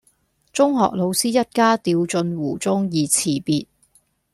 [0.51, 3.67] 中學老師一家掉進湖中而辭別